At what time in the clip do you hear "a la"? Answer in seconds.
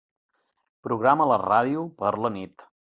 2.15-2.35